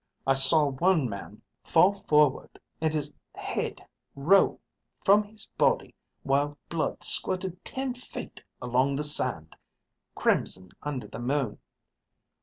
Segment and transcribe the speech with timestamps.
[0.25, 3.85] I saw one man fall forward and his head
[4.15, 4.59] roll
[5.05, 5.93] from his body
[6.23, 9.55] while blood squirted ten feet along the sand,
[10.15, 11.59] crimson under the moon.